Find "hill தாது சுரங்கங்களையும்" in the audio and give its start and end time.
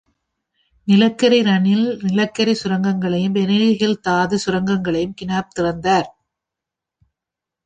3.81-5.15